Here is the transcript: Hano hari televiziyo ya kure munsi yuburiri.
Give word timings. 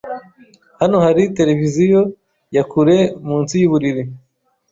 Hano 0.79 0.97
hari 1.05 1.23
televiziyo 1.37 2.01
ya 2.55 2.63
kure 2.71 2.97
munsi 3.27 3.53
yuburiri. 3.61 4.03